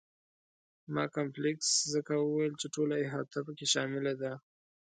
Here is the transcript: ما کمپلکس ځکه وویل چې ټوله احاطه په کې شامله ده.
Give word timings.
ما 0.93 1.03
کمپلکس 1.15 1.69
ځکه 1.93 2.13
وویل 2.17 2.53
چې 2.61 2.67
ټوله 2.75 2.95
احاطه 3.05 3.39
په 3.47 3.51
کې 3.57 3.65
شامله 3.73 4.13
ده. 4.21 4.33